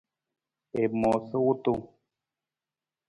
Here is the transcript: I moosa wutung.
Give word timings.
I 0.81 0.83
moosa 0.99 1.37
wutung. 1.45 1.81